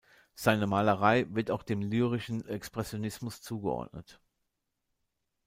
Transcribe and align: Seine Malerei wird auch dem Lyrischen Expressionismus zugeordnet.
Seine 0.33 0.65
Malerei 0.65 1.27
wird 1.29 1.51
auch 1.51 1.61
dem 1.61 1.83
Lyrischen 1.83 2.43
Expressionismus 2.47 3.43
zugeordnet. 3.43 4.19